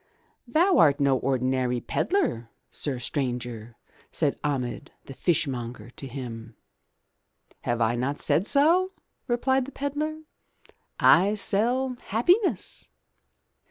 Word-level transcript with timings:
"Thou 0.47 0.79
art 0.79 0.99
no 0.99 1.15
ordinary 1.19 1.79
pedlar, 1.79 2.49
sir 2.71 2.97
stranger,*' 2.97 3.75
said 4.11 4.35
Ahmed, 4.43 4.91
the 5.05 5.13
fishmonger, 5.13 5.91
to 5.91 6.07
him. 6.07 6.55
"Have 7.69 7.81
I 7.81 7.93
not 7.95 8.19
said 8.19 8.47
so?*' 8.47 8.93
replied 9.27 9.65
the 9.65 9.71
pedlar. 9.71 10.21
"I 10.99 11.35
sell 11.35 11.97
happiness." 12.07 12.89